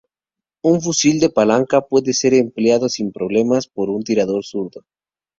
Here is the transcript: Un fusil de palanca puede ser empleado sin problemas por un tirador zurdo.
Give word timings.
Un 0.67 0.77
fusil 0.83 1.19
de 1.19 1.29
palanca 1.29 1.81
puede 1.81 2.13
ser 2.13 2.33
empleado 2.33 2.89
sin 2.89 3.11
problemas 3.11 3.67
por 3.67 3.91
un 3.91 4.01
tirador 4.03 4.43
zurdo. 4.43 4.83